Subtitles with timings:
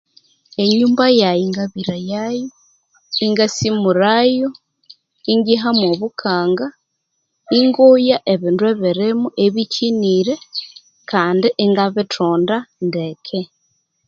[0.63, 2.47] Inyumba yayi ngabirayayu
[3.25, 4.47] ingasimuragho
[5.31, 6.65] ingiha mobukanga
[7.59, 10.35] ingoya ibindu ibirimo ebikinire
[11.11, 12.55] kandi ingabithonda
[12.87, 13.39] ndeke